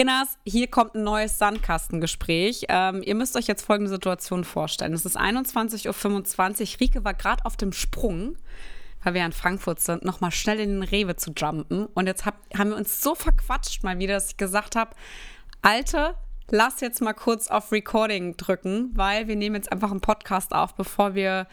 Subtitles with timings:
[0.00, 2.64] Kinders, hier kommt ein neues Sandkastengespräch.
[2.70, 4.94] Ähm, ihr müsst euch jetzt folgende Situation vorstellen.
[4.94, 5.86] Es ist 21.25
[6.76, 6.80] Uhr.
[6.80, 8.38] Rike war gerade auf dem Sprung,
[9.04, 11.84] weil wir in Frankfurt sind, nochmal schnell in den Rewe zu jumpen.
[11.84, 14.96] Und jetzt hab, haben wir uns so verquatscht mal wieder, dass ich gesagt habe,
[15.60, 16.14] Alte,
[16.48, 20.76] lass jetzt mal kurz auf Recording drücken, weil wir nehmen jetzt einfach einen Podcast auf,
[20.76, 21.46] bevor wir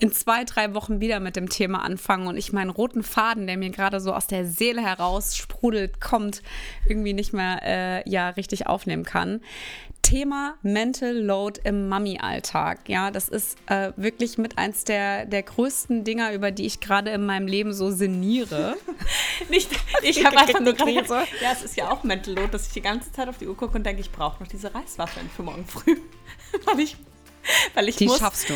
[0.00, 3.56] in zwei, drei Wochen wieder mit dem Thema anfangen und ich meinen roten Faden, der
[3.58, 6.42] mir gerade so aus der Seele heraus sprudelt, kommt,
[6.88, 9.42] irgendwie nicht mehr äh, ja richtig aufnehmen kann.
[10.02, 12.88] Thema Mental Load im Mami-Alltag.
[12.88, 17.10] Ja, das ist äh, wirklich mit eins der, der größten Dinger, über die ich gerade
[17.10, 18.76] in meinem Leben so sinniere.
[19.50, 19.70] Nicht,
[20.02, 21.26] ich habe einfach nur gerade.
[21.42, 23.56] Ja, es ist ja auch Mental Load, dass ich die ganze Zeit auf die Uhr
[23.56, 25.96] gucke und denke, ich brauche noch diese Reiswaffeln für morgen früh.
[26.64, 26.96] weil ich,
[27.74, 28.54] weil ich die muss, schaffst du.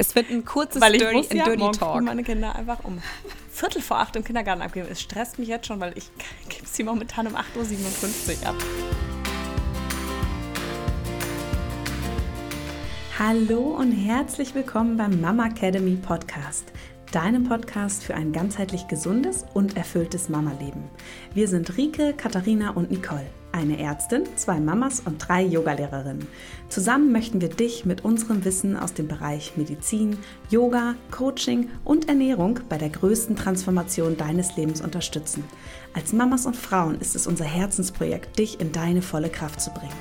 [0.00, 2.02] Es wird ein kurzes weil ich Dirty, muss ja Dirty morgen Talk.
[2.02, 3.02] meine Kinder einfach um
[3.50, 4.88] Viertel vor acht im Kindergarten abgeben.
[4.90, 6.10] Es stresst mich jetzt schon, weil ich
[6.48, 8.56] gebe sie momentan um 8.57 Uhr ab.
[13.18, 16.72] Hallo und herzlich willkommen beim Mama Academy Podcast,
[17.12, 20.88] deinem Podcast für ein ganzheitlich gesundes und erfülltes Mama-Leben.
[21.34, 26.26] Wir sind Rike, Katharina und Nicole, eine Ärztin, zwei Mamas und drei Yogalehrerinnen.
[26.68, 30.18] Zusammen möchten wir dich mit unserem Wissen aus dem Bereich Medizin,
[30.50, 35.44] Yoga, Coaching und Ernährung bei der größten Transformation deines Lebens unterstützen.
[35.94, 39.92] Als Mamas und Frauen ist es unser Herzensprojekt, dich in deine volle Kraft zu bringen.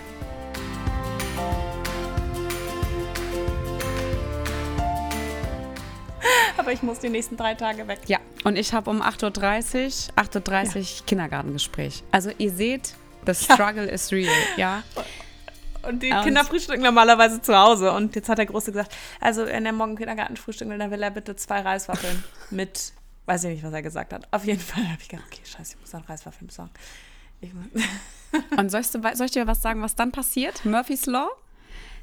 [6.58, 8.02] Aber ich muss die nächsten drei Tage weg.
[8.06, 12.04] Ja, und ich habe um 8.30 Uhr, 8.30 Uhr Kindergartengespräch.
[12.12, 12.94] Also ihr seht,
[13.26, 14.84] the struggle is real, ja.
[15.88, 17.92] Und die Und- Kinder frühstücken normalerweise zu Hause.
[17.94, 21.02] Und jetzt hat der Große gesagt, also wenn er morgen Kindergarten frühstücken will, dann will
[21.02, 22.92] er bitte zwei Reiswaffeln mit,
[23.26, 24.28] weiß ich nicht, was er gesagt hat.
[24.32, 26.72] Auf jeden Fall habe ich gedacht, okay, scheiße, ich muss dann Reiswaffeln besorgen.
[27.42, 27.52] Ich,
[28.58, 30.66] Und sollst du, soll ich dir was sagen, was dann passiert?
[30.66, 31.30] Murphy's Law?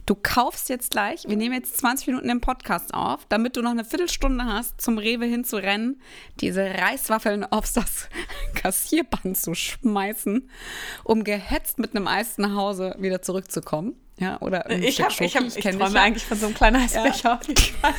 [0.07, 3.73] Du kaufst jetzt gleich, wir nehmen jetzt 20 Minuten den Podcast auf, damit du noch
[3.73, 6.01] eine Viertelstunde hast, zum Rewe hinzurennen,
[6.41, 8.09] diese Reiswaffeln aufs das
[8.55, 10.49] Kassierband zu schmeißen,
[11.03, 13.97] um gehetzt mit einem Eis nach Hause wieder zurückzukommen.
[14.19, 16.03] Ja, oder ich, Stück hab, ich, hab, ich dich träume ja.
[16.03, 17.35] eigentlich von so einem kleinen Eisbecher.
[17.35, 17.95] auf jeden Fall.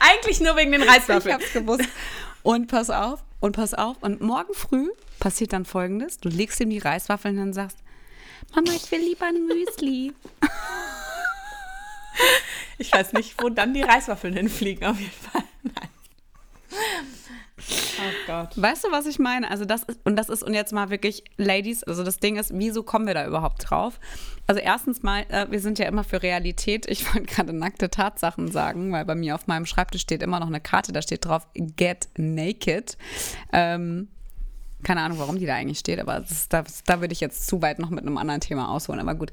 [0.00, 1.34] eigentlich nur wegen den Ich Reiswaffeln.
[1.34, 1.88] hab's gewusst.
[2.42, 3.96] Und pass auf, und pass auf.
[4.00, 4.88] Und morgen früh
[5.20, 7.78] passiert dann folgendes: Du legst ihm die Reiswaffeln und sagst,
[8.54, 10.12] Mama, ich will lieber ein Müsli.
[12.78, 15.42] Ich weiß nicht, wo dann die Reiswaffeln hinfliegen, auf jeden Fall.
[15.62, 15.88] Nein.
[17.98, 18.50] Oh Gott.
[18.54, 19.50] Weißt du, was ich meine?
[19.50, 22.52] Also das ist, und das ist, und jetzt mal wirklich, Ladies, also das Ding ist,
[22.54, 23.98] wieso kommen wir da überhaupt drauf?
[24.46, 26.86] Also erstens mal, äh, wir sind ja immer für Realität.
[26.88, 30.46] Ich wollte gerade nackte Tatsachen sagen, weil bei mir auf meinem Schreibtisch steht immer noch
[30.46, 32.96] eine Karte, da steht drauf, get naked.
[33.52, 34.08] Ähm,
[34.82, 37.46] keine Ahnung, warum die da eigentlich steht, aber das ist, da, da würde ich jetzt
[37.46, 39.32] zu weit noch mit einem anderen Thema ausholen, aber gut.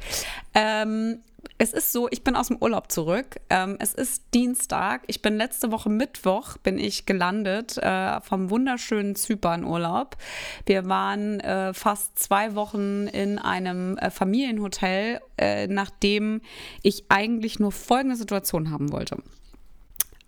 [0.54, 1.20] Ähm,
[1.58, 3.38] es ist so, ich bin aus dem Urlaub zurück.
[3.50, 5.04] Ähm, es ist Dienstag.
[5.08, 10.18] Ich bin letzte Woche Mittwoch bin ich gelandet äh, vom wunderschönen Zypern-Urlaub.
[10.66, 16.42] Wir waren äh, fast zwei Wochen in einem äh, Familienhotel, äh, nachdem
[16.82, 19.18] ich eigentlich nur folgende Situation haben wollte.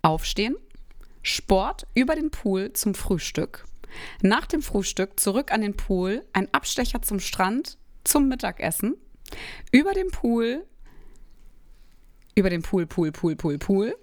[0.02, 0.56] Aufstehen,
[1.24, 3.66] Sport über den Pool zum Frühstück.
[4.22, 8.96] Nach dem Frühstück zurück an den Pool, ein Abstecher zum Strand, zum Mittagessen.
[9.72, 10.66] Über den Pool,
[12.36, 13.96] über den Pool, Pool, Pool, Pool, Pool.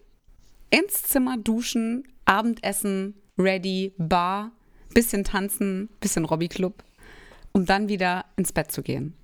[0.70, 4.52] Ins Zimmer duschen, Abendessen, ready, Bar,
[4.92, 6.82] bisschen tanzen, bisschen Robbyclub,
[7.52, 9.14] um dann wieder ins Bett zu gehen.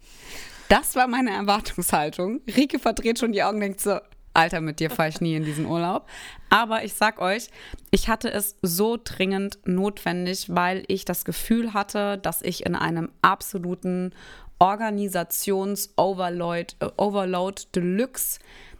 [0.68, 2.40] Das war meine Erwartungshaltung.
[2.46, 3.98] Rike verdreht schon die Augen denkt so,
[4.40, 6.06] Alter, mit dir fahre ich nie in diesen Urlaub.
[6.48, 7.48] Aber ich sag euch,
[7.90, 13.10] ich hatte es so dringend notwendig, weil ich das Gefühl hatte, dass ich in einem
[13.20, 14.14] absoluten
[14.58, 18.38] Organisations-Overload äh, Overload Deluxe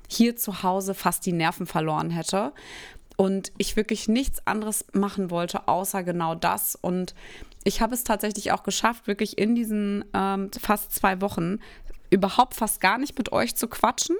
[0.08, 2.54] hier zu Hause fast die Nerven verloren hätte.
[3.18, 6.74] Und ich wirklich nichts anderes machen wollte, außer genau das.
[6.74, 7.14] Und
[7.64, 11.58] ich habe es tatsächlich auch geschafft, wirklich in diesen ähm, fast zwei Wochen
[12.08, 14.16] überhaupt fast gar nicht mit euch zu quatschen.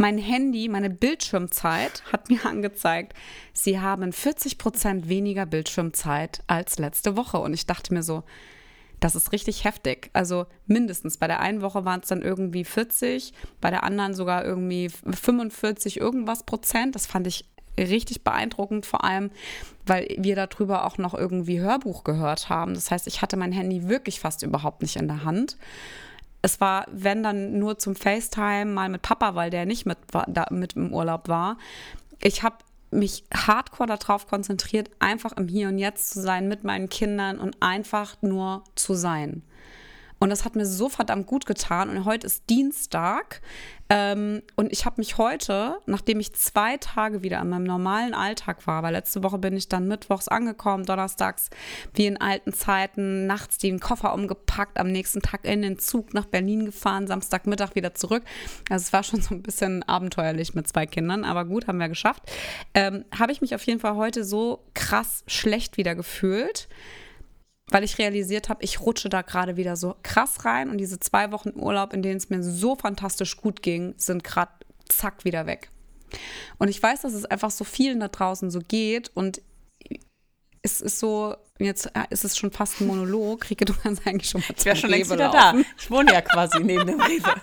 [0.00, 3.12] Mein Handy, meine Bildschirmzeit hat mir angezeigt,
[3.52, 7.36] sie haben 40 Prozent weniger Bildschirmzeit als letzte Woche.
[7.36, 8.22] Und ich dachte mir so,
[8.98, 10.08] das ist richtig heftig.
[10.14, 11.18] Also mindestens.
[11.18, 16.00] Bei der einen Woche waren es dann irgendwie 40, bei der anderen sogar irgendwie 45
[16.00, 16.94] irgendwas Prozent.
[16.94, 17.44] Das fand ich
[17.76, 19.30] richtig beeindruckend, vor allem,
[19.84, 22.72] weil wir darüber auch noch irgendwie Hörbuch gehört haben.
[22.72, 25.58] Das heißt, ich hatte mein Handy wirklich fast überhaupt nicht in der Hand.
[26.42, 29.98] Es war, wenn dann nur zum FaceTime, mal mit Papa, weil der nicht mit,
[30.28, 31.58] da, mit im Urlaub war.
[32.22, 32.56] Ich habe
[32.90, 37.56] mich hardcore darauf konzentriert, einfach im Hier und Jetzt zu sein mit meinen Kindern und
[37.60, 39.42] einfach nur zu sein.
[40.22, 41.88] Und das hat mir so verdammt gut getan.
[41.88, 43.40] Und heute ist Dienstag.
[43.88, 48.66] Ähm, und ich habe mich heute, nachdem ich zwei Tage wieder in meinem normalen Alltag
[48.66, 51.48] war, weil letzte Woche bin ich dann mittwochs angekommen, donnerstags
[51.94, 56.26] wie in alten Zeiten, nachts den Koffer umgepackt, am nächsten Tag in den Zug nach
[56.26, 58.22] Berlin gefahren, Samstagmittag wieder zurück.
[58.68, 61.88] Also es war schon so ein bisschen abenteuerlich mit zwei Kindern, aber gut, haben wir
[61.88, 62.22] geschafft.
[62.74, 66.68] Ähm, habe ich mich auf jeden Fall heute so krass schlecht wieder gefühlt
[67.70, 71.32] weil ich realisiert habe, ich rutsche da gerade wieder so krass rein und diese zwei
[71.32, 74.52] Wochen Urlaub, in denen es mir so fantastisch gut ging, sind gerade
[74.88, 75.70] zack wieder weg.
[76.58, 79.40] Und ich weiß, dass es einfach so vielen da draußen so geht und
[80.62, 83.48] es ist so, jetzt äh, ist es schon fast ein Monolog.
[83.48, 85.62] Rike, du kannst eigentlich schon mal Ich wäre schon längst wieder laufen.
[85.62, 85.68] da.
[85.78, 87.22] Ich wohne ja quasi neben dem Rewe.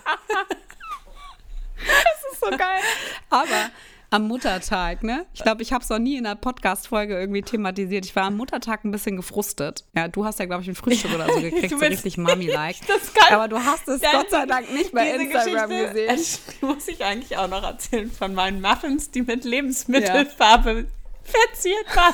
[1.78, 2.82] das ist so geil.
[3.30, 3.72] Aber
[4.10, 5.26] am Muttertag, ne?
[5.34, 8.06] Ich glaube, ich habe es noch nie in einer Podcast-Folge irgendwie thematisiert.
[8.06, 9.84] Ich war am Muttertag ein bisschen gefrustet.
[9.96, 12.78] Ja, du hast ja, glaube ich, ein Frühstück oder so gekriegt, so richtig Mami-like.
[13.30, 16.52] Aber du hast es Gott sei Dank nicht bei Instagram Geschichte, gesehen.
[16.62, 20.86] muss ich eigentlich auch noch erzählen von meinen Muffins, die mit Lebensmittelfarbe ja.
[21.24, 22.14] verziert waren.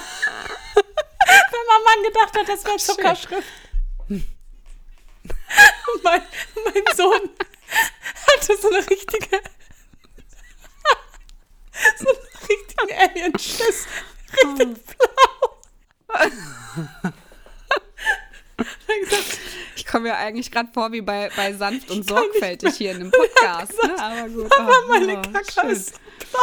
[0.76, 3.48] Wenn mein Mann gedacht hat, das wäre Zuckerschrift.
[6.04, 6.22] mein,
[6.66, 7.30] mein Sohn
[8.28, 9.40] hatte so eine richtige
[12.00, 12.18] so einen
[12.50, 13.88] richtigen Alien-Schiss.
[14.34, 15.62] Richtig blau.
[19.76, 23.12] ich komme ja eigentlich gerade vor wie bei, bei sanft und sorgfältig hier in dem
[23.18, 23.74] Podcast.
[23.84, 24.00] Ne?
[24.00, 24.52] Aber gut.
[24.52, 26.00] Aber oh, meine oh, Kacke ist
[26.32, 26.40] blau.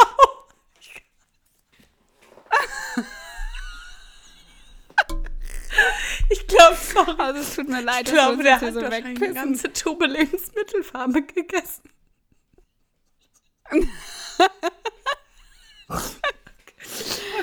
[6.29, 7.15] Ich glaube, sorry.
[7.17, 11.23] Also es tut mir leid, ich glaube, der hat so wahrscheinlich eine ganze Tube Lebensmittelfarbe
[11.23, 11.89] gegessen.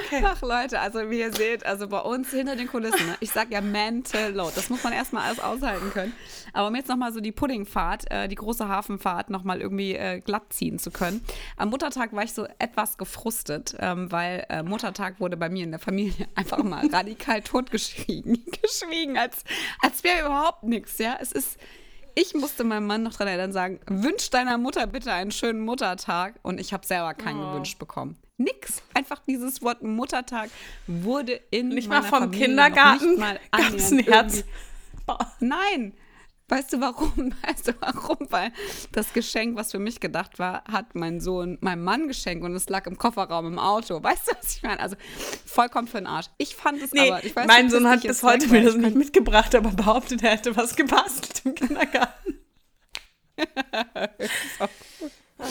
[0.09, 0.23] Okay.
[0.25, 3.17] Ach Leute, also wie ihr seht, also bei uns hinter den Kulissen, ne?
[3.21, 6.15] ich sag ja Mental Load, das muss man erstmal alles aushalten können.
[6.53, 10.53] Aber um jetzt nochmal so die Puddingfahrt, äh, die große Hafenfahrt nochmal irgendwie äh, glatt
[10.53, 11.23] ziehen zu können.
[11.56, 15.71] Am Muttertag war ich so etwas gefrustet, ähm, weil äh, Muttertag wurde bei mir in
[15.73, 19.44] der Familie einfach mal radikal totgeschwiegen, geschwiegen, als,
[19.81, 21.17] als wäre überhaupt nichts, ja.
[21.21, 21.59] Es ist
[22.15, 26.35] ich musste meinem Mann noch dran erinnern, sagen, wünsch deiner Mutter bitte einen schönen Muttertag.
[26.43, 27.51] Und ich habe selber keinen oh.
[27.51, 28.17] gewünscht bekommen.
[28.38, 28.82] Nix.
[28.94, 30.50] Einfach dieses Wort Muttertag
[30.87, 34.44] wurde in nicht meiner mal vom Familie Kindergarten mal ein Herz.
[35.40, 35.93] Nein,
[36.49, 37.35] Weißt du warum?
[37.46, 38.17] Weißt du warum?
[38.31, 38.52] Weil
[38.93, 42.70] das Geschenk, was für mich gedacht war, hat mein Sohn meinem Mann geschenkt und es
[42.70, 44.02] lag im Kofferraum im Auto.
[44.02, 44.81] Weißt du, was ich meine?
[44.81, 44.96] Also
[45.44, 46.26] vollkommen für den Arsch.
[46.38, 47.23] Ich fand es nee, aber.
[47.23, 50.56] Ich weiß, mein Sohn hat bis heute mir das nicht mitgebracht, aber behauptet, er hätte
[50.56, 52.38] was gebastelt im Kindergarten.
[53.38, 54.67] oh
[55.38, 55.50] Gott.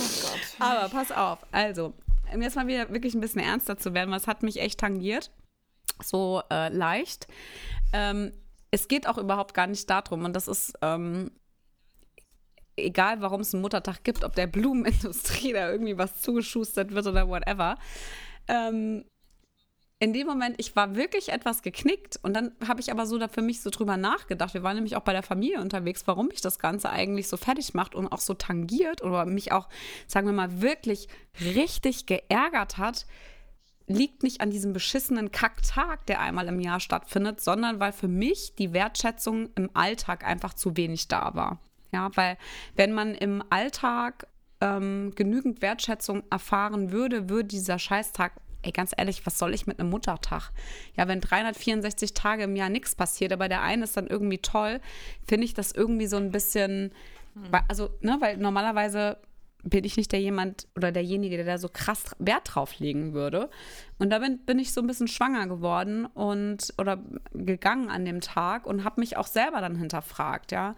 [0.59, 1.39] Aber pass auf.
[1.51, 1.93] Also,
[2.33, 5.31] um jetzt mal wieder wirklich ein bisschen ernster zu werden, was hat mich echt tangiert.
[6.03, 7.27] So äh, leicht.
[7.93, 8.31] Ähm,
[8.71, 10.25] es geht auch überhaupt gar nicht darum.
[10.25, 11.31] Und das ist ähm,
[12.75, 17.27] egal, warum es einen Muttertag gibt, ob der Blumenindustrie da irgendwie was zugeschustert wird oder
[17.27, 17.77] whatever.
[18.47, 19.05] Ähm,
[19.99, 23.27] in dem Moment, ich war wirklich etwas geknickt und dann habe ich aber so da
[23.27, 24.53] für mich so drüber nachgedacht.
[24.53, 27.73] Wir waren nämlich auch bei der Familie unterwegs, warum mich das Ganze eigentlich so fertig
[27.73, 29.67] macht und auch so tangiert oder mich auch,
[30.05, 31.07] sagen wir mal, wirklich
[31.41, 33.07] richtig geärgert hat,
[33.87, 38.53] liegt nicht an diesem beschissenen Kacktag, der einmal im Jahr stattfindet, sondern weil für mich
[38.55, 41.59] die Wertschätzung im Alltag einfach zu wenig da war.
[41.91, 42.37] Ja, weil
[42.75, 44.27] wenn man im Alltag
[44.61, 48.33] ähm, genügend Wertschätzung erfahren würde, würde dieser Scheißtag
[48.67, 50.51] ey, ganz ehrlich, was soll ich mit einem Muttertag?
[50.95, 54.81] Ja, wenn 364 Tage im Jahr nichts passiert, aber der eine ist dann irgendwie toll,
[55.25, 56.91] finde ich das irgendwie so ein bisschen,
[57.33, 57.61] hm.
[57.67, 59.17] also, ne, weil normalerweise
[59.63, 63.49] bin ich nicht der jemand oder derjenige, der da so krass Wert drauf legen würde.
[63.97, 66.99] Und da bin, bin ich so ein bisschen schwanger geworden und oder
[67.33, 70.75] gegangen an dem Tag und habe mich auch selber dann hinterfragt, ja.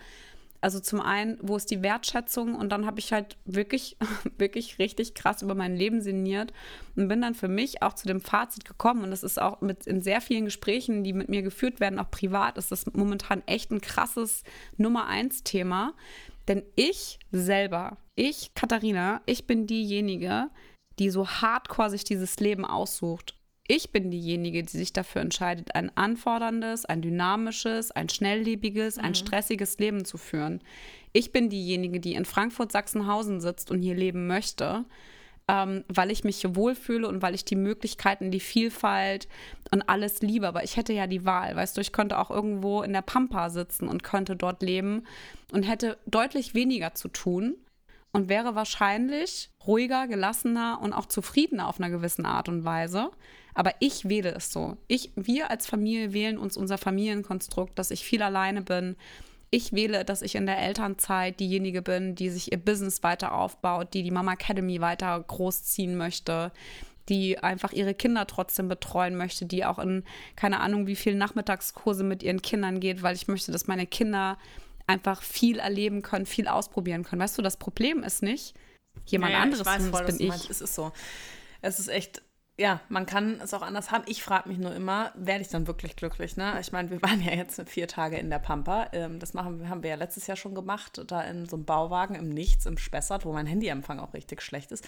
[0.61, 2.55] Also zum einen, wo ist die Wertschätzung?
[2.55, 3.97] Und dann habe ich halt wirklich,
[4.37, 6.53] wirklich richtig krass über mein Leben sinniert
[6.95, 9.03] und bin dann für mich auch zu dem Fazit gekommen.
[9.03, 12.11] Und das ist auch mit in sehr vielen Gesprächen, die mit mir geführt werden, auch
[12.11, 14.43] privat, ist das momentan echt ein krasses
[14.77, 15.93] Nummer eins Thema.
[16.47, 20.49] Denn ich selber, ich, Katharina, ich bin diejenige,
[20.97, 23.38] die so hardcore sich dieses Leben aussucht.
[23.71, 29.03] Ich bin diejenige, die sich dafür entscheidet, ein anforderndes, ein dynamisches, ein schnelllebiges, mhm.
[29.03, 30.59] ein stressiges Leben zu führen.
[31.13, 34.85] Ich bin diejenige, die in Frankfurt-Sachsenhausen sitzt und hier leben möchte
[35.49, 39.27] ähm, weil ich mich hier wohlfühle und weil ich die Möglichkeiten, die Vielfalt
[39.71, 40.47] und alles liebe.
[40.47, 43.49] Aber ich hätte ja die Wahl, weißt du, ich könnte auch irgendwo in der Pampa
[43.49, 45.07] sitzen und könnte dort leben
[45.51, 47.55] und hätte deutlich weniger zu tun
[48.11, 53.09] und wäre wahrscheinlich ruhiger, gelassener und auch zufriedener auf einer gewissen Art und Weise.
[53.53, 54.77] Aber ich wähle es so.
[54.87, 58.95] Ich, wir als Familie wählen uns unser Familienkonstrukt, dass ich viel alleine bin.
[59.51, 63.93] Ich wähle, dass ich in der Elternzeit diejenige bin, die sich ihr Business weiter aufbaut,
[63.93, 66.51] die die Mama Academy weiter großziehen möchte,
[67.09, 70.03] die einfach ihre Kinder trotzdem betreuen möchte, die auch in
[70.35, 74.37] keine Ahnung wie viel Nachmittagskurse mit ihren Kindern geht, weil ich möchte, dass meine Kinder
[74.85, 77.21] einfach viel erleben können, viel ausprobieren können.
[77.21, 78.53] Weißt du, das Problem ist nicht
[79.05, 80.27] jemand Ja, ja, anderes, ich weiß voll, bin ich.
[80.27, 80.49] meinst.
[80.49, 80.91] Es ist so.
[81.61, 82.21] Es ist echt,
[82.59, 84.03] ja, man kann es auch anders haben.
[84.07, 86.35] Ich frage mich nur immer, werde ich dann wirklich glücklich?
[86.35, 86.57] Ne?
[86.59, 88.87] Ich meine, wir waren ja jetzt vier Tage in der Pampa.
[88.91, 92.15] Ähm, das machen, haben wir ja letztes Jahr schon gemacht, da in so einem Bauwagen
[92.15, 94.85] im Nichts, im Spessart, wo mein Handyempfang auch richtig schlecht ist.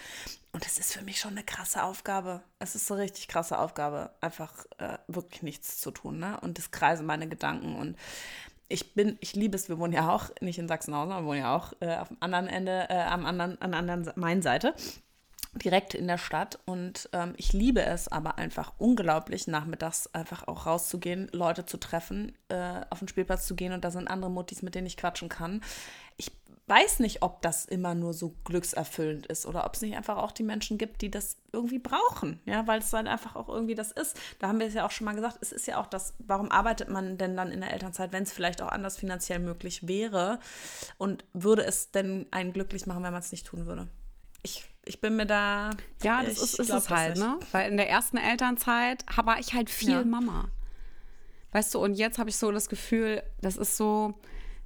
[0.52, 2.42] Und es ist für mich schon eine krasse Aufgabe.
[2.58, 6.18] Es ist eine richtig krasse Aufgabe, einfach äh, wirklich nichts zu tun.
[6.18, 6.38] Ne?
[6.42, 7.96] Und das kreisen meine Gedanken und
[8.68, 11.54] ich bin, ich liebe es, wir wohnen ja auch nicht in Sachsenhausen, wir wohnen ja
[11.54, 14.74] auch äh, auf anderen Ende, äh, am anderen, an der anderen Se- Main-Seite,
[15.54, 16.58] direkt in der Stadt.
[16.64, 22.32] Und ähm, ich liebe es aber einfach unglaublich, nachmittags einfach auch rauszugehen, Leute zu treffen,
[22.48, 25.28] äh, auf den Spielplatz zu gehen und da sind andere Muttis, mit denen ich quatschen
[25.28, 25.62] kann.
[26.16, 26.30] Ich
[26.68, 30.32] weiß nicht, ob das immer nur so glückserfüllend ist oder ob es nicht einfach auch
[30.32, 33.92] die Menschen gibt, die das irgendwie brauchen, ja, weil es halt einfach auch irgendwie das
[33.92, 34.18] ist.
[34.38, 36.50] Da haben wir es ja auch schon mal gesagt, es ist ja auch das, warum
[36.50, 40.38] arbeitet man denn dann in der Elternzeit, wenn es vielleicht auch anders finanziell möglich wäre
[40.98, 43.88] und würde es denn einen glücklich machen, wenn man es nicht tun würde?
[44.42, 45.70] Ich, ich bin mir da.
[46.02, 47.38] Ja, das ist, ist glaub es halt, ne?
[47.52, 50.04] Weil in der ersten Elternzeit war ich halt viel Ja.
[50.04, 50.48] Mama.
[51.52, 54.14] Weißt du, und jetzt habe ich so das Gefühl, das ist so,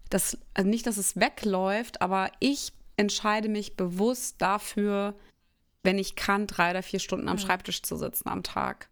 [0.08, 5.14] das, also nicht, dass es wegläuft, aber ich entscheide mich bewusst dafür,
[5.82, 8.88] wenn ich kann, drei oder vier Stunden am Schreibtisch zu sitzen am Tag.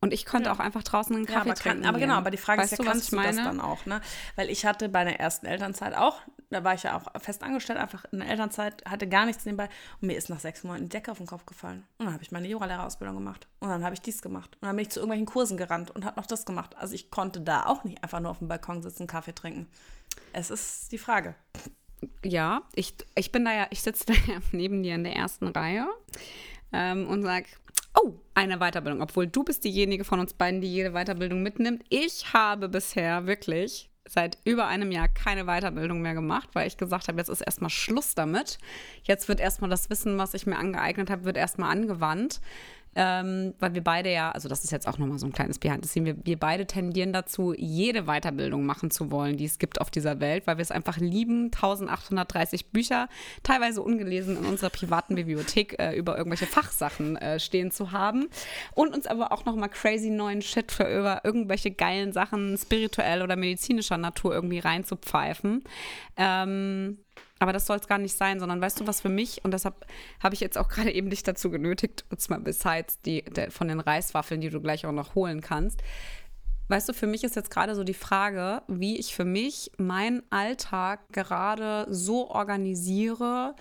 [0.00, 0.54] Und ich könnte Ja.
[0.54, 1.86] auch einfach draußen einen Ja, Kaffee aber, kann, trinken.
[1.88, 2.18] aber genau, gehen.
[2.18, 4.00] aber die Frage weißt ist ja, du, was kannst du das dann auch, ne?
[4.36, 6.20] Weil ich hatte bei der ersten Elternzeit auch,
[6.50, 9.68] da war ich ja auch fest angestellt, einfach in der Elternzeit, hatte gar nichts nebenbei
[10.00, 11.84] und mir ist nach sechs Monaten die Decke auf den Kopf gefallen.
[11.98, 14.76] Und dann habe ich meine Yogalehrerausbildung gemacht und dann habe ich dies gemacht und dann
[14.76, 16.76] bin ich zu irgendwelchen Kursen gerannt und habe noch das gemacht.
[16.76, 19.66] Also ich konnte da auch nicht einfach nur auf dem Balkon sitzen, Kaffee trinken.
[20.32, 21.34] Es ist die Frage.
[22.24, 25.48] Ja, ich, ich bin da ja, ich sitze da ja neben dir in der ersten
[25.48, 25.86] Reihe
[26.72, 27.46] ähm, und sag,
[27.94, 29.02] oh, eine Weiterbildung.
[29.02, 31.82] Obwohl du bist diejenige von uns beiden, die jede Weiterbildung mitnimmt.
[31.88, 37.08] Ich habe bisher wirklich seit über einem Jahr keine Weiterbildung mehr gemacht, weil ich gesagt
[37.08, 38.58] habe, jetzt ist erstmal Schluss damit.
[39.02, 42.40] Jetzt wird erstmal das Wissen, was ich mir angeeignet habe, wird erstmal angewandt.
[42.98, 45.84] Ähm, weil wir beide ja, also das ist jetzt auch nochmal so ein kleines Behind
[45.84, 49.82] the Scene, wir, wir beide tendieren dazu, jede Weiterbildung machen zu wollen, die es gibt
[49.82, 53.08] auf dieser Welt, weil wir es einfach lieben, 1830 Bücher,
[53.42, 58.28] teilweise ungelesen in unserer privaten Bibliothek äh, über irgendwelche Fachsachen äh, stehen zu haben
[58.74, 63.36] und uns aber auch nochmal crazy neuen Shit für über irgendwelche geilen Sachen spirituell oder
[63.36, 65.64] medizinischer Natur irgendwie reinzupfeifen.
[66.16, 66.96] Ähm,
[67.38, 69.86] aber das soll es gar nicht sein, sondern weißt du, was für mich, und deshalb
[70.22, 73.68] habe ich jetzt auch gerade eben dich dazu genötigt, jetzt mal besides die, der, von
[73.68, 75.82] den Reiswaffeln, die du gleich auch noch holen kannst.
[76.68, 80.22] Weißt du, für mich ist jetzt gerade so die Frage, wie ich für mich meinen
[80.30, 83.54] Alltag gerade so organisiere,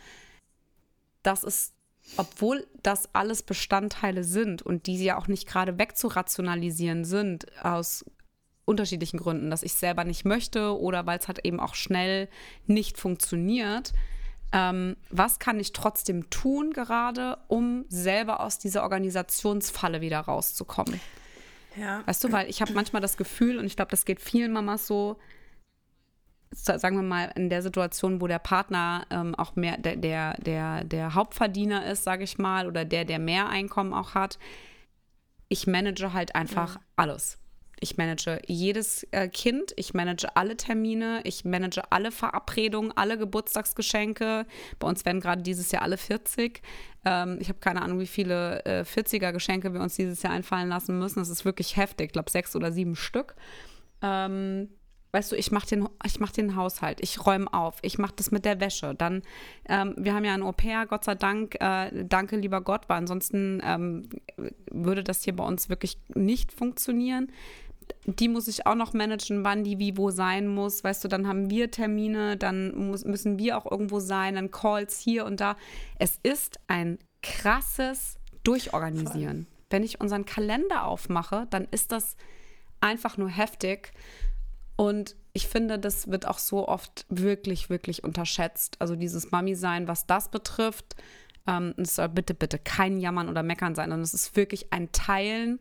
[1.22, 1.74] dass es,
[2.18, 8.06] obwohl das alles Bestandteile sind und die ja auch nicht gerade wegzurationalisieren sind, aus
[8.66, 12.28] unterschiedlichen Gründen, dass ich selber nicht möchte oder weil es halt eben auch schnell
[12.66, 13.94] nicht funktioniert.
[14.52, 21.00] Ähm, was kann ich trotzdem tun gerade, um selber aus dieser Organisationsfalle wieder rauszukommen?
[21.78, 22.04] Ja.
[22.06, 24.88] Weißt du, weil ich habe manchmal das Gefühl, und ich glaube, das geht vielen Mamas
[24.88, 25.20] so,
[26.52, 30.38] sa- sagen wir mal, in der Situation, wo der Partner ähm, auch mehr der, der,
[30.38, 34.40] der, der Hauptverdiener ist, sage ich mal, oder der, der mehr Einkommen auch hat,
[35.50, 37.40] ich manage halt einfach alles.
[37.86, 44.48] Ich manage jedes äh, Kind, ich manage alle Termine, ich manage alle Verabredungen, alle Geburtstagsgeschenke.
[44.80, 46.64] Bei uns werden gerade dieses Jahr alle 40.
[47.06, 50.98] Ähm, ich habe keine Ahnung, wie viele äh, 40er-Geschenke wir uns dieses Jahr einfallen lassen
[50.98, 51.20] müssen.
[51.20, 52.08] Das ist wirklich heftig.
[52.08, 53.36] Ich glaube, sechs oder sieben Stück.
[54.02, 54.70] Ähm,
[55.12, 55.88] weißt du, ich mache den,
[56.20, 58.96] mach den Haushalt, ich räume auf, ich mache das mit der Wäsche.
[58.96, 59.22] Dann,
[59.70, 63.62] ähm, wir haben ja ein Au-pair, Gott sei Dank, äh, danke lieber Gott, weil ansonsten
[63.64, 64.10] ähm,
[64.70, 67.32] würde das hier bei uns wirklich nicht funktionieren.
[68.06, 70.84] Die muss ich auch noch managen, wann die wie wo sein muss.
[70.84, 75.00] Weißt du, dann haben wir Termine, dann muss, müssen wir auch irgendwo sein, dann Calls
[75.00, 75.56] hier und da.
[76.00, 79.48] Es ist ein krasses Durchorganisieren.
[79.70, 82.16] Wenn ich unseren Kalender aufmache, dann ist das
[82.80, 83.92] einfach nur heftig.
[84.76, 88.78] Und ich finde, das wird auch so oft wirklich, wirklich unterschätzt.
[88.80, 90.96] Also dieses Mami-Sein, was das betrifft,
[91.48, 94.92] ähm, es soll bitte, bitte kein Jammern oder Meckern sein, sondern es ist wirklich ein
[94.92, 95.60] Teilen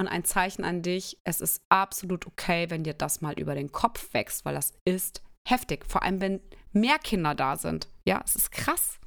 [0.00, 1.18] und ein Zeichen an dich.
[1.22, 5.22] Es ist absolut okay, wenn dir das mal über den Kopf wächst, weil das ist
[5.46, 5.84] heftig.
[5.86, 6.40] Vor allem, wenn
[6.72, 7.88] mehr Kinder da sind.
[8.04, 8.98] Ja, es ist krass.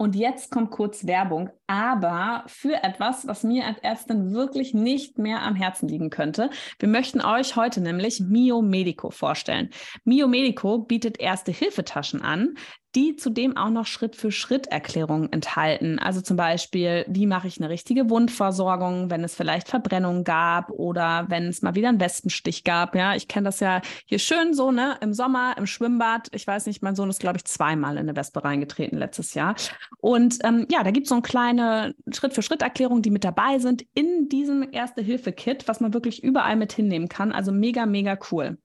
[0.00, 5.42] Und jetzt kommt kurz Werbung, aber für etwas, was mir als Ärztin wirklich nicht mehr
[5.42, 6.50] am Herzen liegen könnte.
[6.78, 9.70] Wir möchten euch heute nämlich Mio Medico vorstellen.
[10.04, 12.54] Mio Medico bietet erste Hilfetaschen an,
[12.94, 15.98] die zudem auch noch Schritt-für-Schritt-Erklärungen enthalten.
[15.98, 21.26] Also zum Beispiel, wie mache ich eine richtige Wundversorgung, wenn es vielleicht Verbrennungen gab oder
[21.28, 22.94] wenn es mal wieder einen Wespenstich gab.
[22.94, 26.28] Ja, ich kenne das ja hier schön so, ne, im Sommer, im Schwimmbad.
[26.32, 29.54] Ich weiß nicht, mein Sohn ist, glaube ich, zweimal in eine Wespe reingetreten letztes Jahr.
[29.98, 34.28] Und ähm, ja, da gibt es so eine kleine Schritt-für-Schritt-Erklärung, die mit dabei sind in
[34.28, 37.32] diesem Erste-Hilfe-Kit, was man wirklich überall mit hinnehmen kann.
[37.32, 38.58] Also mega, mega cool.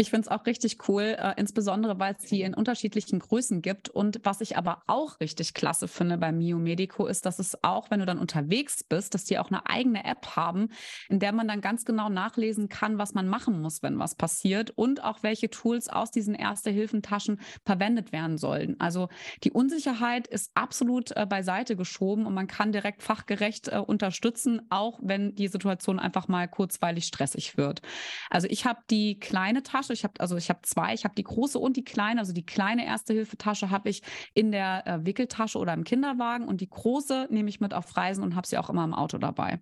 [0.00, 3.90] Ich finde es auch richtig cool, äh, insbesondere weil es die in unterschiedlichen Größen gibt.
[3.90, 7.90] Und was ich aber auch richtig klasse finde bei Mio Medico ist, dass es auch,
[7.90, 10.70] wenn du dann unterwegs bist, dass die auch eine eigene App haben,
[11.10, 14.70] in der man dann ganz genau nachlesen kann, was man machen muss, wenn was passiert
[14.70, 18.80] und auch welche Tools aus diesen Erste-Hilfen-Taschen verwendet werden sollen.
[18.80, 19.10] Also
[19.44, 24.98] die Unsicherheit ist absolut äh, beiseite geschoben und man kann direkt fachgerecht äh, unterstützen, auch
[25.02, 27.82] wenn die Situation einfach mal kurzweilig stressig wird.
[28.30, 29.92] Also ich habe die kleine Tasche Tasche.
[29.92, 30.94] Ich habe also ich habe zwei.
[30.94, 32.20] Ich habe die große und die kleine.
[32.20, 34.02] Also die kleine Erste-Hilfe-Tasche habe ich
[34.34, 38.22] in der äh, Wickeltasche oder im Kinderwagen und die große nehme ich mit auf Reisen
[38.24, 39.60] und habe sie auch immer im Auto dabei.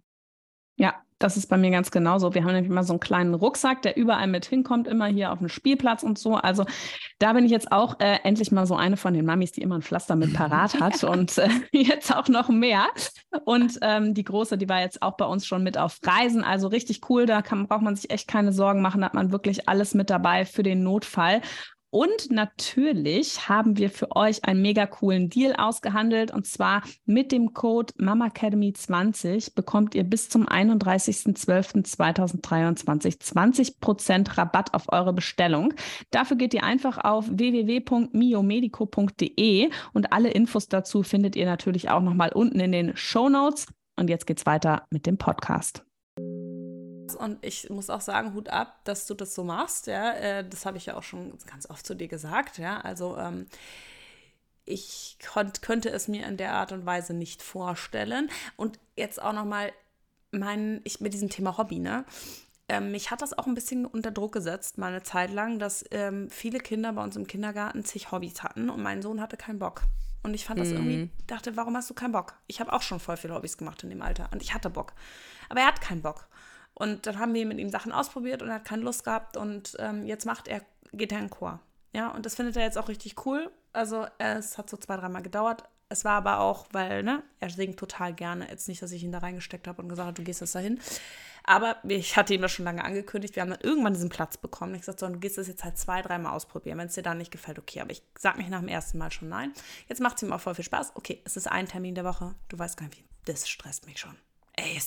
[0.79, 2.35] Ja, das ist bei mir ganz genauso.
[2.35, 5.41] Wir haben nämlich immer so einen kleinen Rucksack, der überall mit hinkommt, immer hier auf
[5.41, 6.35] dem Spielplatz und so.
[6.37, 6.65] Also
[7.19, 9.75] da bin ich jetzt auch äh, endlich mal so eine von den Mamis, die immer
[9.75, 12.87] ein Pflaster mit parat hat und äh, jetzt auch noch mehr.
[13.45, 16.45] Und ähm, die große, die war jetzt auch bei uns schon mit auf Reisen.
[16.45, 17.27] Also richtig cool.
[17.27, 19.01] Da kann, braucht man sich echt keine Sorgen machen.
[19.01, 21.43] Da hat man wirklich alles mit dabei für den Notfall.
[21.91, 26.31] Und natürlich haben wir für euch einen mega coolen Deal ausgehandelt.
[26.31, 35.15] Und zwar mit dem Code MAMAcademy20 bekommt ihr bis zum 31.12.2023 20% Rabatt auf eure
[35.15, 35.73] Bestellung.
[36.11, 42.33] Dafür geht ihr einfach auf www.miomedico.de und alle Infos dazu findet ihr natürlich auch nochmal
[42.33, 43.67] unten in den Show Notes.
[43.97, 45.88] Und jetzt geht's weiter mit dem Podcast.
[47.15, 49.87] Und ich muss auch sagen, Hut ab, dass du das so machst.
[49.87, 52.59] Ja, äh, das habe ich ja auch schon ganz oft zu dir gesagt.
[52.59, 53.47] Ja, also ähm,
[54.65, 55.19] ich
[55.61, 58.31] könnte es mir in der Art und Weise nicht vorstellen.
[58.57, 59.73] Und jetzt auch noch mal
[60.31, 62.05] mein, ich mit diesem Thema Hobby, ne?
[62.71, 65.87] Ähm, mich hat das auch ein bisschen unter Druck gesetzt, mal eine Zeit lang, dass
[65.91, 69.59] ähm, viele Kinder bei uns im Kindergarten zig Hobbys hatten und mein Sohn hatte keinen
[69.59, 69.85] Bock.
[70.23, 71.11] Und ich fand das irgendwie, mhm.
[71.27, 72.35] dachte, warum hast du keinen Bock?
[72.47, 74.93] Ich habe auch schon voll viele Hobbys gemacht in dem Alter und ich hatte Bock.
[75.49, 76.29] Aber er hat keinen Bock.
[76.79, 79.77] Und dann haben wir mit ihm Sachen ausprobiert und er hat keine Lust gehabt und
[79.81, 80.63] ähm, jetzt macht er,
[80.93, 81.61] geht er in Chor.
[81.93, 83.51] Ja, und das findet er jetzt auch richtig cool.
[83.73, 85.65] Also es hat so zwei, dreimal gedauert.
[85.89, 88.49] Es war aber auch, weil, ne, er singt total gerne.
[88.49, 90.79] Jetzt nicht, dass ich ihn da reingesteckt habe und gesagt habe, du gehst jetzt dahin.
[91.45, 93.35] Aber ich hatte ihm das schon lange angekündigt.
[93.35, 94.75] Wir haben dann irgendwann diesen Platz bekommen.
[94.75, 96.79] Ich gesagt, so, du gehst das jetzt halt zwei, dreimal ausprobieren.
[96.79, 97.81] Wenn es dir dann nicht gefällt, okay.
[97.81, 99.53] Aber ich sag nicht nach dem ersten Mal schon nein.
[99.89, 100.93] Jetzt macht es ihm auch voll viel Spaß.
[100.95, 102.35] Okay, es ist ein Termin der Woche.
[102.49, 103.05] Du weißt gar nicht wie.
[103.25, 104.17] Das stresst mich schon
[104.59, 104.81] ey,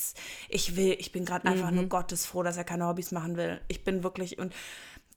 [0.48, 1.76] ich will, ich bin gerade einfach mhm.
[1.76, 3.60] nur gottesfroh, dass er keine Hobbys machen will.
[3.68, 4.52] Ich bin wirklich und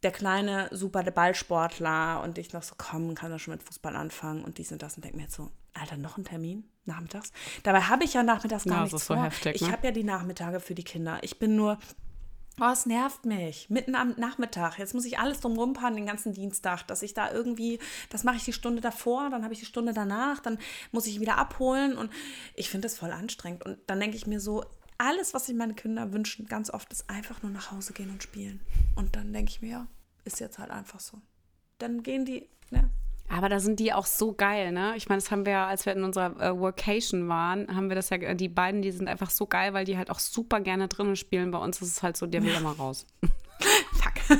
[0.03, 4.43] der kleine super Ballsportler und ich noch so kommen kann er schon mit Fußball anfangen
[4.43, 7.31] und dies und das und denke mir jetzt so, Alter, noch ein Termin nachmittags.
[7.63, 9.23] Dabei habe ich ja nachmittags gar ja, nichts so vor.
[9.23, 9.67] Heftig, ne?
[9.67, 11.19] Ich habe ja die Nachmittage für die Kinder.
[11.21, 11.79] Ich bin nur
[12.59, 13.69] Oh, es nervt mich.
[13.69, 14.79] Mitten am Nachmittag.
[14.79, 18.37] Jetzt muss ich alles drum rumpaaren, den ganzen Dienstag, dass ich da irgendwie, das mache
[18.37, 20.57] ich die Stunde davor, dann habe ich die Stunde danach, dann
[20.93, 22.09] muss ich wieder abholen und
[22.53, 23.65] ich finde das voll anstrengend.
[23.65, 24.63] Und dann denke ich mir so,
[24.97, 28.23] alles, was sich meine Kinder wünschen, ganz oft ist einfach nur nach Hause gehen und
[28.23, 28.61] spielen.
[28.95, 29.87] Und dann denke ich mir, ja,
[30.23, 31.21] ist jetzt halt einfach so.
[31.77, 32.85] Dann gehen die, ne,
[33.36, 34.93] aber da sind die auch so geil, ne?
[34.95, 37.95] Ich meine, das haben wir ja, als wir in unserer äh, Workation waren, haben wir
[37.95, 40.88] das ja, die beiden, die sind einfach so geil, weil die halt auch super gerne
[40.88, 41.52] drinnen spielen.
[41.52, 43.06] Bei uns ist es halt so, der will ja mal raus.
[43.60, 44.39] Fuck.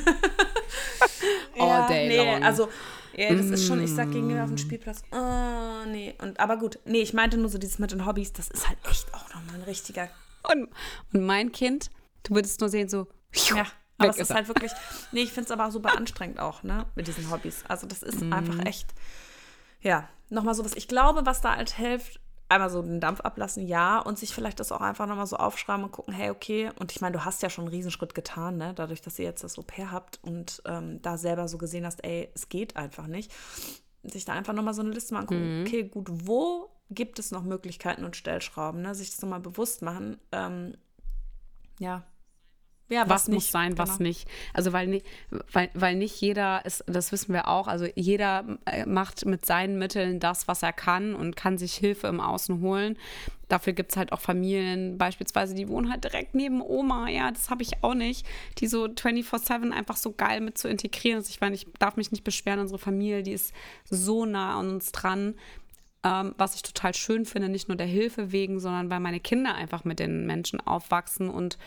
[1.58, 2.42] All ja, day nee, long.
[2.42, 2.68] Also,
[3.14, 3.52] ja, das mm.
[3.52, 6.14] ist schon, ich sag gegenüber auf dem Spielplatz, oh, nee.
[6.22, 8.78] Und, aber gut, nee, ich meinte nur so dieses mit den Hobbys, das ist halt
[8.88, 10.08] echt auch nochmal ein richtiger.
[10.50, 10.68] Und,
[11.12, 11.90] und mein Kind,
[12.22, 13.08] du würdest nur sehen, so,
[13.54, 13.66] ja.
[13.98, 14.72] Aber es ist, halt wirklich,
[15.12, 17.64] nee, ich finde es aber super anstrengend auch, ne, mit diesen Hobbys.
[17.68, 18.32] Also das ist mhm.
[18.32, 18.88] einfach echt,
[19.80, 20.72] ja, nochmal sowas.
[20.74, 24.60] Ich glaube, was da halt hilft, einmal so den Dampf ablassen, ja, und sich vielleicht
[24.60, 27.42] das auch einfach nochmal so aufschreiben und gucken, hey, okay, und ich meine, du hast
[27.42, 31.02] ja schon einen Riesenschritt getan, ne, dadurch, dass ihr jetzt das Au-pair habt und ähm,
[31.02, 33.32] da selber so gesehen hast, ey, es geht einfach nicht,
[34.04, 35.66] sich da einfach nochmal so eine Liste mal angucken, mhm.
[35.66, 40.18] okay, gut, wo gibt es noch Möglichkeiten und Stellschrauben, ne, sich das nochmal bewusst machen,
[40.30, 40.76] ähm,
[41.80, 42.04] ja,
[42.88, 44.08] Ja, was was, muss nicht, sein, was genau.
[44.08, 44.28] nicht.
[44.52, 45.02] Also weil,
[45.52, 49.78] weil, weil nicht jeder ist, das wissen wir auch, also jeder äh, macht mit seinen
[49.78, 52.96] Mitteln das, was er kann und kann sich Hilfe im Außen holen.
[53.48, 57.48] Dafür gibt es halt auch Familien, beispielsweise, die wohnen halt direkt neben Oma, ja, das
[57.48, 58.26] habe ich auch nicht,
[58.58, 61.18] die so 24-7 einfach so geil mit zu integrieren.
[61.18, 63.52] Also ich meine, ich darf mich nicht beschweren, unsere Familie, die ist
[63.88, 65.34] so nah an uns dran
[66.06, 69.56] ähm, was ich total schön finde, nicht nur der Hilfe wegen, sondern weil meine Kinder
[69.56, 71.58] einfach mit den Menschen aufwachsen und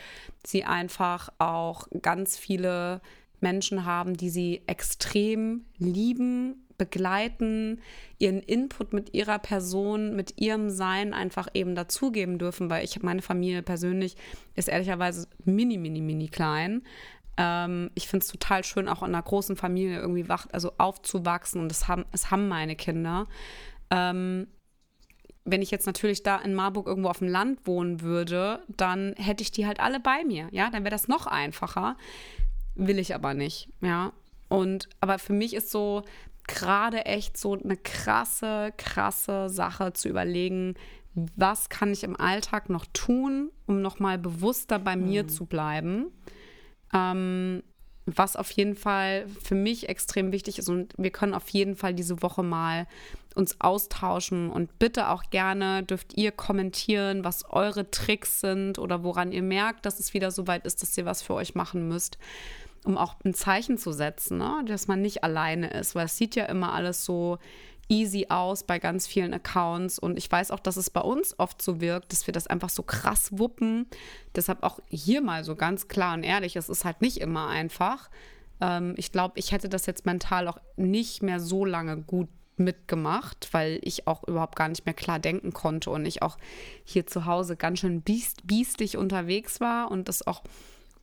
[0.46, 3.02] sie einfach auch ganz viele
[3.40, 7.82] Menschen haben, die sie extrem lieben, begleiten,
[8.18, 13.20] ihren Input mit ihrer Person, mit ihrem Sein einfach eben dazugeben dürfen, weil ich meine
[13.20, 14.16] Familie persönlich
[14.54, 16.82] ist ehrlicherweise mini, mini, mini klein.
[17.36, 21.60] Ähm, ich finde es total schön, auch in einer großen Familie irgendwie wach, also aufzuwachsen
[21.60, 23.26] und das haben, das haben meine Kinder.
[23.90, 24.46] Ähm,
[25.44, 29.42] wenn ich jetzt natürlich da in Marburg irgendwo auf dem Land wohnen würde, dann hätte
[29.42, 30.48] ich die halt alle bei mir.
[30.52, 31.96] Ja, dann wäre das noch einfacher.
[32.74, 33.68] Will ich aber nicht.
[33.80, 34.12] Ja.
[34.48, 36.04] Und aber für mich ist so
[36.46, 40.74] gerade echt so eine krasse, krasse Sache zu überlegen,
[41.14, 46.06] was kann ich im Alltag noch tun, um nochmal bewusster bei mir zu bleiben.
[46.92, 47.62] Ähm,
[48.06, 51.94] was auf jeden Fall für mich extrem wichtig ist und wir können auf jeden Fall
[51.94, 52.86] diese Woche mal
[53.34, 59.32] uns austauschen und bitte auch gerne dürft ihr kommentieren, was eure Tricks sind oder woran
[59.32, 62.18] ihr merkt, dass es wieder so weit ist, dass ihr was für euch machen müsst,
[62.84, 64.62] um auch ein Zeichen zu setzen, ne?
[64.66, 67.38] dass man nicht alleine ist, weil es sieht ja immer alles so
[67.90, 71.60] easy aus bei ganz vielen Accounts und ich weiß auch, dass es bei uns oft
[71.60, 73.86] so wirkt, dass wir das einfach so krass wuppen.
[74.36, 78.08] Deshalb auch hier mal so ganz klar und ehrlich, es ist halt nicht immer einfach.
[78.60, 82.28] Ähm, ich glaube, ich hätte das jetzt mental auch nicht mehr so lange gut
[82.60, 86.36] mitgemacht, weil ich auch überhaupt gar nicht mehr klar denken konnte und ich auch
[86.84, 90.42] hier zu Hause ganz schön biest, biestig unterwegs war und das auch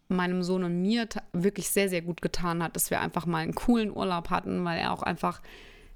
[0.08, 3.56] meinem Sohn und mir wirklich sehr, sehr gut getan hat, dass wir einfach mal einen
[3.56, 5.42] coolen Urlaub hatten, weil er auch einfach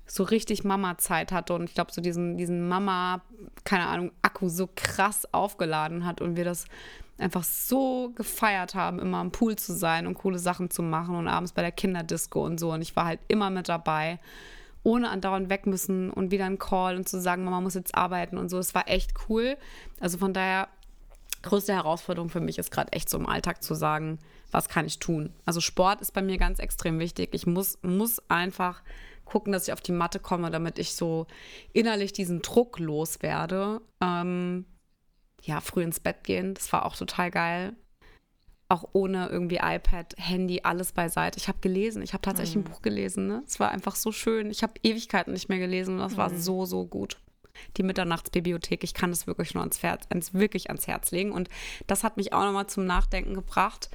[0.05, 3.21] so richtig Mama-Zeit hatte und ich glaube, so diesen, diesen Mama,
[3.63, 6.65] keine Ahnung, Akku so krass aufgeladen hat und wir das
[7.17, 11.27] einfach so gefeiert haben, immer am Pool zu sein und coole Sachen zu machen und
[11.27, 12.73] abends bei der Kinderdisco und so.
[12.73, 14.19] Und ich war halt immer mit dabei,
[14.83, 18.37] ohne andauernd weg müssen und wieder ein Call und zu sagen, Mama muss jetzt arbeiten
[18.37, 18.57] und so.
[18.57, 19.57] Es war echt cool.
[19.99, 20.69] Also von daher,
[21.43, 24.19] größte Herausforderung für mich ist gerade echt so im Alltag zu sagen,
[24.51, 25.33] was kann ich tun?
[25.45, 27.29] Also Sport ist bei mir ganz extrem wichtig.
[27.33, 28.81] Ich muss, muss einfach
[29.25, 31.25] gucken, dass ich auf die Matte komme, damit ich so
[31.73, 33.81] innerlich diesen Druck loswerde.
[34.01, 34.65] Ähm,
[35.41, 37.75] ja, früh ins Bett gehen, das war auch total geil.
[38.71, 41.37] Auch ohne irgendwie iPad, Handy, alles beiseite.
[41.37, 43.27] Ich habe gelesen, ich habe tatsächlich ein Buch gelesen.
[43.27, 43.43] Ne?
[43.45, 44.49] Es war einfach so schön.
[44.49, 47.17] Ich habe Ewigkeiten nicht mehr gelesen und das war so, so gut.
[47.75, 51.33] Die Mitternachtsbibliothek, ich kann das wirklich nur ans, Herz, ans, wirklich ans Herz legen.
[51.33, 51.49] Und
[51.85, 53.89] das hat mich auch nochmal zum Nachdenken gebracht,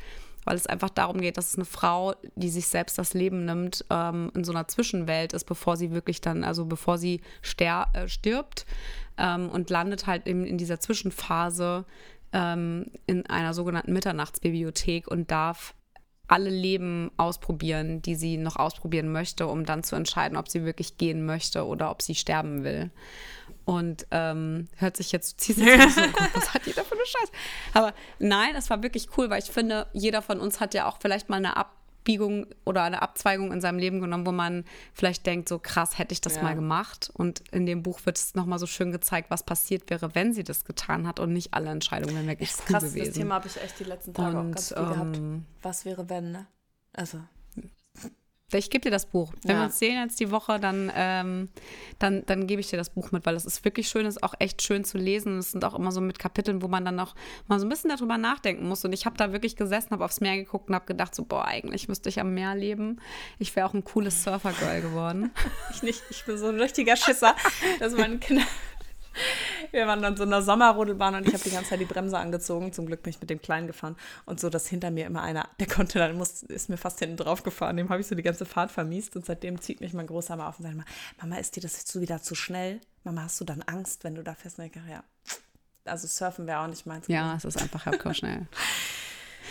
[0.45, 3.83] weil es einfach darum geht, dass es eine Frau, die sich selbst das Leben nimmt,
[3.89, 8.09] ähm, in so einer Zwischenwelt ist, bevor sie wirklich dann, also bevor sie ster äh,
[8.09, 8.67] stirbt
[9.17, 11.87] ähm, und landet halt eben in dieser Zwischenphase
[12.37, 15.75] ähm, in einer sogenannten Mitternachtsbibliothek und darf
[16.29, 20.99] alle Leben ausprobieren, die sie noch ausprobieren möchte, um dann zu entscheiden, ob sie wirklich
[20.99, 22.91] gehen möchte oder ob sie sterben will.
[23.65, 27.33] Und ähm, hört sich jetzt, jetzt so, oh Gott, was hat jeder für eine Scheiße?
[27.73, 30.99] Aber nein, es war wirklich cool, weil ich finde, jeder von uns hat ja auch
[31.01, 31.57] vielleicht mal eine
[32.07, 34.65] Abbiegung oder eine Abzweigung in seinem Leben genommen, wo man
[34.95, 36.43] vielleicht denkt, so krass, hätte ich das Ja.
[36.43, 37.11] mal gemacht.
[37.13, 40.45] Und in dem Buch wird es nochmal so schön gezeigt, was passiert wäre, wenn sie
[40.45, 43.07] das getan hat und nicht alle Entscheidungen wären wirklich Das cool krass, gewesen.
[43.09, 45.17] das Thema habe ich echt die letzten Tage auch Und, ganz viel gehabt.
[45.19, 46.47] ähm, Was wäre, wenn, ne?
[46.93, 47.21] Also,
[48.53, 49.33] Ich gebe dir das Buch.
[49.43, 49.63] Wenn Ja.
[49.63, 51.49] wir uns sehen jetzt die Woche, dann, ähm,
[51.99, 54.23] dann, dann gebe ich dir das Buch mit, weil es ist wirklich schön, es ist
[54.23, 55.39] auch echt schön zu lesen.
[55.39, 57.17] Es sind auch immer so mit Kapiteln, wo man dann noch
[57.49, 58.85] mal so ein bisschen darüber nachdenken muss.
[58.85, 61.45] Und ich habe da wirklich gesessen, habe aufs Meer geguckt und habe gedacht, so, boah,
[61.45, 63.01] eigentlich müsste ich am Meer leben.
[63.41, 65.33] Ich wäre auch ein cooles Surfergirl geworden.
[65.75, 66.03] ich nicht.
[66.11, 67.35] Ich bin so ein richtiger Schisser,
[67.81, 68.45] dass meine Kinder.
[69.71, 72.19] Wir waren dann so in einer Sommerrodelbahn und ich habe die ganze Zeit die Bremse
[72.19, 72.73] angezogen.
[72.73, 73.97] Zum Glück bin ich mit dem Kleinen gefahren.
[74.25, 77.17] Und so, dass hinter mir immer einer, der konnte dann, muss, ist mir fast hinten
[77.17, 77.77] drauf gefahren.
[77.77, 79.17] Dem habe ich so die ganze Fahrt vermiest.
[79.17, 80.85] Und seitdem zieht mich mein Großer mal auf und sagt immer,
[81.21, 82.81] Mama, ist dir das jetzt so wieder zu schnell?
[83.05, 84.59] Mama, hast du dann Angst, wenn du da fährst?
[84.59, 85.05] Und ich denke, ja.
[85.85, 87.07] Also surfen wäre auch nicht meins.
[87.09, 88.47] ja, es ist einfach hardcore schnell.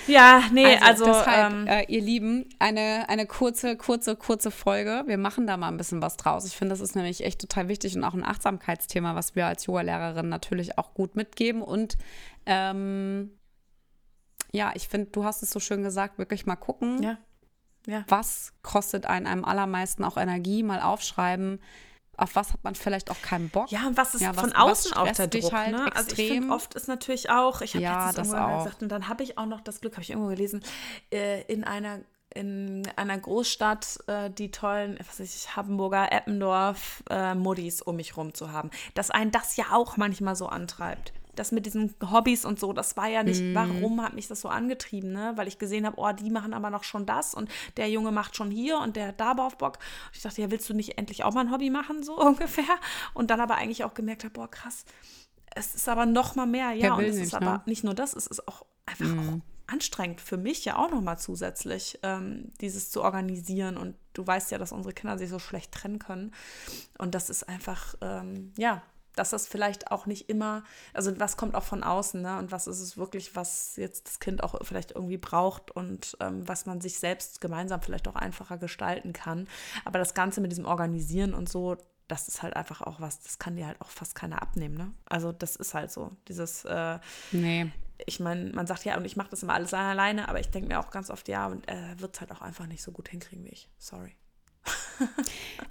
[0.08, 5.03] Ja, nee, also, deshalb, ähm, äh, ihr Lieben, eine, eine kurze, kurze, kurze Folge.
[5.08, 6.45] Wir machen da mal ein bisschen was draus.
[6.45, 9.65] Ich finde, das ist nämlich echt total wichtig und auch ein Achtsamkeitsthema, was wir als
[9.65, 11.62] Yoga-Lehrerin natürlich auch gut mitgeben.
[11.62, 11.97] Und
[12.45, 13.31] ähm,
[14.51, 17.17] ja, ich finde, du hast es so schön gesagt, wirklich mal gucken, ja.
[17.88, 18.03] Ja.
[18.08, 21.60] was kostet einen am allermeisten auch Energie, mal aufschreiben,
[22.17, 23.71] auf was hat man vielleicht auch keinen Bock?
[23.71, 25.95] Ja, und was ist Ja, was- von außen auch der Druck, halt ne?
[25.95, 26.41] Also ich extrem?
[26.43, 29.38] finde, oft ist natürlich auch, ich habe Ja, das irgendwo gesagt, und dann habe ich
[29.38, 30.63] auch noch das Glück, habe ich irgendwo gelesen,
[31.12, 31.99] äh, in einer
[32.34, 38.17] in einer Großstadt äh, die tollen, was weiß ich, Hamburger, Eppendorf, äh, Muddis um mich
[38.17, 38.71] rum zu haben.
[38.93, 41.13] Dass einen das ja auch manchmal so antreibt.
[41.36, 43.56] Das mit diesen Hobbys und so, das war ja nicht, Mhm.
[43.56, 45.34] warum hat mich das so angetrieben, ne?
[45.36, 48.36] Weil ich gesehen habe, oh, die machen aber noch schon das und der Junge macht
[48.36, 49.78] schon hier und der hat da auf Bock.
[50.08, 52.63] Und ich dachte, ja, willst du nicht endlich auch mal ein Hobby machen, so ungefähr?
[53.13, 54.86] Und dann aber eigentlich auch gemerkt habe, boah, krass,
[55.56, 56.84] es ist aber noch mal mehr, ja.
[56.84, 57.62] Wer Und es ist nicht, aber ne?
[57.65, 61.17] nicht nur das, es ist auch einfach auch anstrengend für mich ja auch noch mal
[61.17, 63.78] zusätzlich, ähm, dieses zu organisieren.
[63.78, 66.34] Und du weißt ja, dass unsere Kinder sich so schlecht trennen können.
[67.00, 68.84] Und das ist einfach, ähm, ja,
[69.15, 72.38] dass das vielleicht auch nicht immer, also was kommt auch von außen, ne?
[72.38, 76.47] Und was ist es wirklich, was jetzt das Kind auch vielleicht irgendwie braucht und ähm,
[76.47, 79.47] was man sich selbst gemeinsam vielleicht auch einfacher gestalten kann.
[79.86, 83.39] Aber das Ganze mit diesem Organisieren und so, das ist halt einfach auch was, das
[83.39, 84.91] kann dir halt auch fast keiner abnehmen, ne?
[85.06, 86.12] Also das ist halt so.
[86.28, 86.99] Dieses, äh,
[87.32, 87.71] Nee.
[88.06, 90.67] ich meine, man sagt ja, und ich mache das immer alles alleine, aber ich denke
[90.67, 93.10] mir auch ganz oft, ja, und er wird es halt auch einfach nicht so gut
[93.10, 93.69] hinkriegen wie ich.
[93.80, 94.15] Sorry.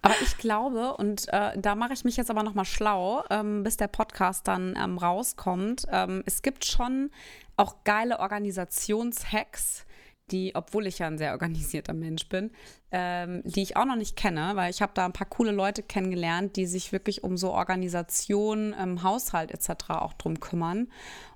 [0.03, 3.77] Aber ich glaube, und äh, da mache ich mich jetzt aber nochmal schlau, ähm, bis
[3.77, 5.87] der Podcast dann ähm, rauskommt.
[5.91, 7.11] Ähm, es gibt schon
[7.57, 9.87] auch geile Organisationshacks,
[10.31, 12.51] die, obwohl ich ja ein sehr organisierter Mensch bin,
[12.91, 15.83] ähm, die ich auch noch nicht kenne, weil ich habe da ein paar coole Leute
[15.83, 19.91] kennengelernt, die sich wirklich um so Organisation, ähm, Haushalt etc.
[19.91, 20.89] auch drum kümmern.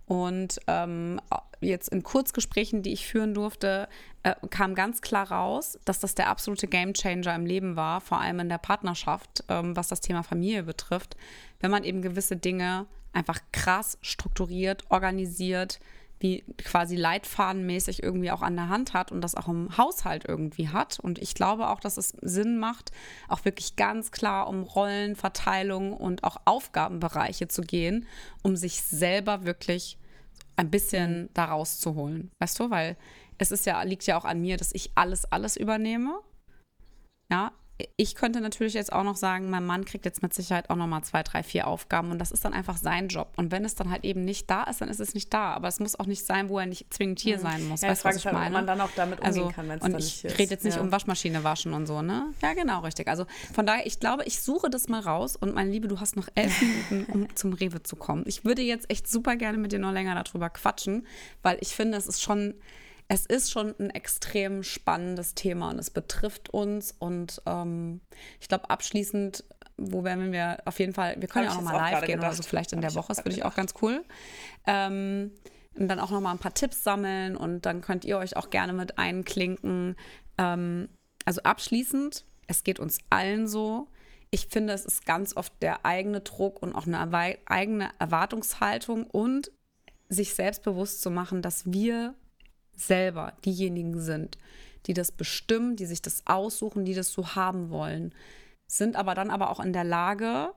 [0.08, 1.20] Und ähm,
[1.60, 3.88] jetzt in Kurzgesprächen, die ich führen durfte,
[4.22, 8.40] äh, kam ganz klar raus, dass das der absolute Gamechanger im Leben war, vor allem
[8.40, 11.16] in der Partnerschaft, ähm, was das Thema Familie betrifft,
[11.60, 15.78] wenn man eben gewisse Dinge einfach krass strukturiert, organisiert,
[16.20, 20.68] wie quasi leitfadenmäßig irgendwie auch an der Hand hat und das auch im Haushalt irgendwie
[20.68, 20.98] hat.
[21.00, 22.92] Und ich glaube auch, dass es Sinn macht,
[23.28, 28.06] auch wirklich ganz klar um Rollenverteilung und auch Aufgabenbereiche zu gehen,
[28.42, 29.97] um sich selber wirklich
[30.56, 32.30] ein bisschen da rauszuholen.
[32.38, 32.96] Weißt du, weil
[33.38, 36.20] es ist ja, liegt ja auch an mir, dass ich alles, alles übernehme.
[37.30, 37.52] Ja,
[37.96, 40.88] ich könnte natürlich jetzt auch noch sagen, mein Mann kriegt jetzt mit Sicherheit auch noch
[40.88, 43.28] mal zwei, drei, vier Aufgaben und das ist dann einfach sein Job.
[43.36, 45.52] Und wenn es dann halt eben nicht da ist, dann ist es nicht da.
[45.52, 47.82] Aber es muss auch nicht sein, wo er nicht zwingend hier sein muss.
[47.82, 48.52] Ja, weißt du, was ich halt, ob meine?
[48.52, 50.38] man dann auch damit umgehen also, kann, wenn es und dann ich nicht ist.
[50.40, 50.82] rede jetzt nicht Ja.
[50.82, 52.32] um Waschmaschine waschen und so, ne?
[52.42, 53.06] Ja, genau, richtig.
[53.06, 56.16] Also von daher, ich glaube, ich suche das mal raus und meine Liebe, du hast
[56.16, 56.60] noch elf
[56.90, 58.24] Minuten, um zum Rewe zu kommen.
[58.26, 61.06] Ich würde jetzt echt super gerne mit dir noch länger darüber quatschen,
[61.42, 62.54] weil ich finde, es ist schon,
[63.08, 68.00] es ist schon ein extrem spannendes Thema und es betrifft uns und ähm,
[68.40, 69.44] ich glaube abschließend,
[69.78, 71.88] wo werden wir auf jeden Fall, wir können Hab ja auch ich noch jetzt mal
[71.88, 72.42] auch live gehen oder gedacht.
[72.42, 74.04] so vielleicht in Hab der Woche, das würde ich auch ganz cool.
[74.66, 75.32] Ähm,
[75.78, 78.50] und dann auch noch mal ein paar Tipps sammeln und dann könnt ihr euch auch
[78.50, 79.96] gerne mit einklinken.
[80.36, 80.88] Ähm,
[81.24, 83.88] also abschließend, es geht uns allen so.
[84.30, 89.04] Ich finde, es ist ganz oft der eigene Druck und auch eine erwei- eigene Erwartungshaltung
[89.06, 89.52] und
[90.08, 92.14] sich selbstbewusst zu machen, dass wir
[92.78, 94.38] selber diejenigen sind,
[94.86, 98.14] die das bestimmen, die sich das aussuchen, die das so haben wollen,
[98.66, 100.52] sind aber dann aber auch in der Lage,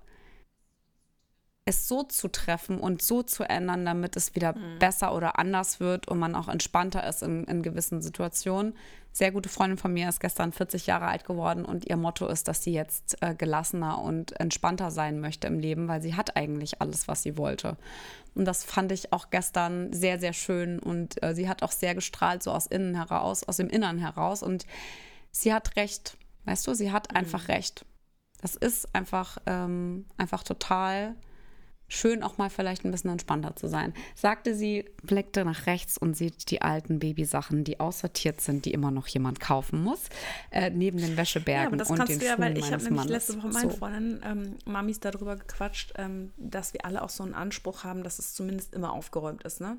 [1.66, 6.08] es so zu treffen und so zu ändern, damit es wieder besser oder anders wird
[6.08, 8.76] und man auch entspannter ist in, in gewissen Situationen.
[9.14, 12.48] Sehr gute Freundin von mir ist gestern 40 Jahre alt geworden und ihr Motto ist,
[12.48, 16.82] dass sie jetzt äh, gelassener und entspannter sein möchte im Leben, weil sie hat eigentlich
[16.82, 17.76] alles, was sie wollte.
[18.36, 21.94] Und das fand ich auch gestern sehr, sehr schön und äh, sie hat auch sehr
[21.94, 24.66] gestrahlt, so aus innen heraus, aus dem Innern heraus und
[25.30, 26.18] sie hat recht.
[26.46, 27.86] Weißt du, sie hat einfach recht.
[28.42, 31.16] Das ist einfach, ähm, einfach total
[31.92, 33.94] schön, auch mal vielleicht ein bisschen entspannter zu sein.
[34.16, 38.92] Sagte sie, blickte nach rechts und sieht die alten Babysachen, die aussortiert sind, die immer
[38.92, 40.00] noch jemand kaufen muss,
[40.52, 43.06] äh, neben den Ja, Wäschebergen das und kannst den du ja, weil ich habe nämlich
[43.06, 43.78] letzte Woche mit meinen So.
[43.78, 48.20] Freundinnen, ähm, Mamis darüber gequatscht, ähm, dass wir alle auch so einen Anspruch haben, dass
[48.20, 49.78] es zumindest immer aufgeräumt ist, ne?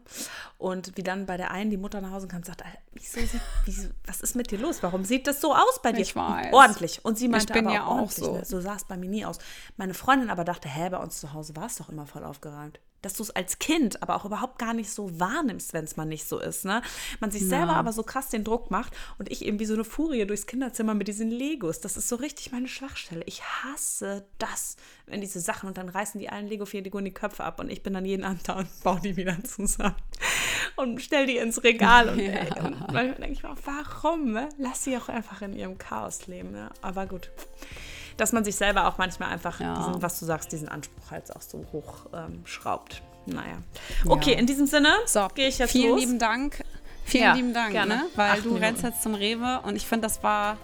[0.59, 3.21] Und wie dann bei der einen die Mutter nach Hause kam und sagt, wieso
[3.65, 4.83] wieso, was ist mit dir los?
[4.83, 6.03] Warum sieht das so aus bei dir?
[6.03, 6.53] Ich weiß.
[6.53, 7.05] Ordentlich.
[7.05, 8.37] Und sie meinte bin aber ja auch so.
[8.37, 8.45] Ne?
[8.45, 9.39] So sah es bei mir nie aus.
[9.77, 12.81] Meine Freundin aber dachte, hä, bei uns zu Hause war es doch immer voll aufgeräumt.
[13.03, 16.05] Dass du es als Kind aber auch überhaupt gar nicht so wahrnimmst, wenn es mal
[16.05, 16.83] nicht so ist, ne?
[17.19, 19.83] Man sich selber aber so krass den Druck macht und ich eben wie so eine
[19.83, 21.81] Furie durchs Kinderzimmer mit diesen Legos.
[21.81, 23.25] Das ist so richtig meine Schwachstelle.
[23.27, 27.59] Ich hasse das, wenn diese Sachen und dann reißen die allen Lego-Figuren die Köpfe ab
[27.59, 29.97] und ich bin dann jeden Abend da und baue die wieder zusammen
[30.77, 34.33] und stell die ins Regal und, ey, und manchmal denke ich mir warum?
[34.33, 34.49] Ne?
[34.59, 36.53] Lass sie auch einfach in ihrem Chaos leben.
[36.53, 36.71] Ne?
[36.81, 37.31] Aber gut.
[38.17, 39.75] Dass man sich selber auch manchmal einfach Ja.
[39.77, 43.03] diesen, was du sagst, diesen Anspruch halt auch so hoch ähm, schraubt.
[43.27, 43.59] Naja.
[44.07, 46.01] Okay, in diesem Sinne So, gehe ich jetzt vielen los.
[46.01, 46.65] lieben Dank.
[47.05, 47.97] Vielen Ja, lieben Dank, gerne.
[47.97, 48.05] ne?
[48.17, 48.65] weil Acht du Minuten.
[48.65, 50.57] rennst jetzt zum Rewe und ich finde, das war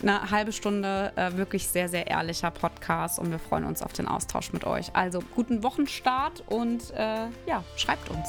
[0.00, 4.08] eine halbe Stunde äh, wirklich sehr, sehr ehrlicher Podcast und wir freuen uns auf den
[4.08, 4.94] Austausch mit euch.
[4.94, 8.28] Also guten Wochenstart und äh, ja, schreibt uns.